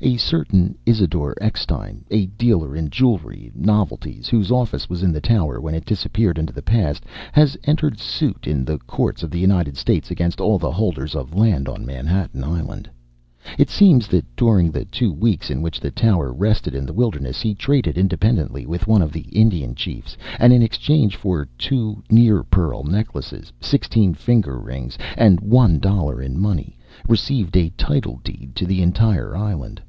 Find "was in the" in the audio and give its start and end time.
4.88-5.20